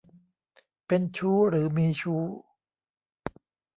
[0.87, 2.23] เป็นชู้หรือมีชู้